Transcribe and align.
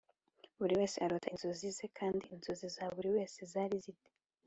Buri 0.59 0.73
wese 0.79 0.97
arota 1.05 1.27
inzozi 1.33 1.67
ze 1.77 1.85
kandi 1.97 2.23
inzozi 2.35 2.65
za 2.75 2.85
buri 2.95 3.09
wese 3.15 3.39
zari 3.53 3.75
zi 3.83 3.93
te 4.01 4.09